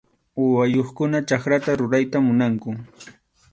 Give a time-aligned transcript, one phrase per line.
[0.41, 2.69] Uywayuqkuna chakrata rurayta munanku.